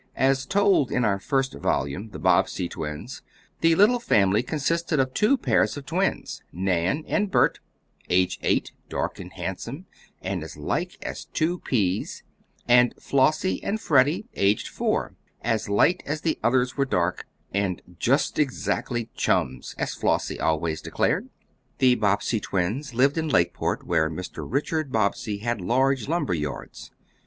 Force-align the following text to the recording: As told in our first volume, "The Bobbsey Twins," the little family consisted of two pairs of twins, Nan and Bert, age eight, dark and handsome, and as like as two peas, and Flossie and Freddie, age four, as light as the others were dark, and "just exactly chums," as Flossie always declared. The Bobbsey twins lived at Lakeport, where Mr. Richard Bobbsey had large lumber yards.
As 0.17 0.47
told 0.47 0.91
in 0.91 1.05
our 1.05 1.19
first 1.19 1.53
volume, 1.53 2.09
"The 2.09 2.17
Bobbsey 2.17 2.67
Twins," 2.67 3.21
the 3.59 3.75
little 3.75 3.99
family 3.99 4.41
consisted 4.41 4.99
of 4.99 5.13
two 5.13 5.37
pairs 5.37 5.77
of 5.77 5.85
twins, 5.85 6.41
Nan 6.51 7.05
and 7.07 7.29
Bert, 7.29 7.59
age 8.09 8.39
eight, 8.41 8.71
dark 8.89 9.19
and 9.19 9.31
handsome, 9.31 9.85
and 10.19 10.43
as 10.43 10.57
like 10.57 10.97
as 11.03 11.25
two 11.25 11.59
peas, 11.59 12.23
and 12.67 12.95
Flossie 12.99 13.63
and 13.63 13.79
Freddie, 13.79 14.25
age 14.33 14.69
four, 14.69 15.13
as 15.43 15.69
light 15.69 16.01
as 16.03 16.21
the 16.21 16.39
others 16.41 16.75
were 16.75 16.83
dark, 16.85 17.27
and 17.53 17.83
"just 17.99 18.39
exactly 18.39 19.11
chums," 19.13 19.75
as 19.77 19.93
Flossie 19.93 20.39
always 20.39 20.81
declared. 20.81 21.29
The 21.77 21.93
Bobbsey 21.93 22.39
twins 22.39 22.95
lived 22.95 23.19
at 23.19 23.25
Lakeport, 23.27 23.85
where 23.85 24.09
Mr. 24.09 24.51
Richard 24.51 24.91
Bobbsey 24.91 25.43
had 25.43 25.61
large 25.61 26.07
lumber 26.07 26.33
yards. 26.33 26.89